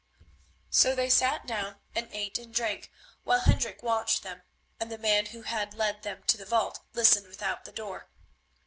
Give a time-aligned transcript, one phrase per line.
[0.71, 2.89] So they sat down and ate and drank
[3.23, 4.41] while Hendrik watched them,
[4.79, 8.09] and the man who had led them to the vault listened without the door.